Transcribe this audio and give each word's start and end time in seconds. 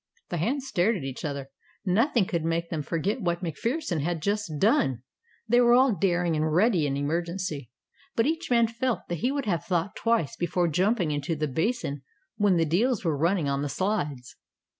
The 0.29 0.37
hands 0.37 0.65
stared 0.65 0.97
at 0.97 1.03
each 1.03 1.23
other. 1.23 1.51
Nothing 1.85 2.25
could 2.25 2.43
make 2.43 2.71
them 2.71 2.81
forget 2.81 3.21
what 3.21 3.43
MacPherson 3.43 3.99
had 3.99 4.19
just 4.19 4.53
done. 4.57 5.03
They 5.47 5.61
were 5.61 5.73
all 5.75 5.95
daring 5.95 6.35
and 6.35 6.51
ready 6.51 6.87
in 6.87 6.97
emergency, 6.97 7.69
but 8.15 8.25
each 8.25 8.49
man 8.49 8.65
felt 8.67 9.01
that 9.09 9.19
he 9.19 9.31
would 9.31 9.45
have 9.45 9.63
thought 9.63 9.95
twice 9.95 10.35
before 10.35 10.67
jumping 10.69 11.11
into 11.11 11.35
the 11.35 11.47
basin 11.47 12.01
when 12.35 12.57
the 12.57 12.65
deals 12.65 13.05
were 13.05 13.15
running 13.15 13.47
on 13.47 13.61
the 13.61 13.69
slides. 13.69 14.37